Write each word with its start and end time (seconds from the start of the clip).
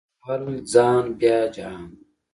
اول 0.31 0.43
ځان 0.73 1.03
بیا 1.19 1.37
جهان 1.55 1.85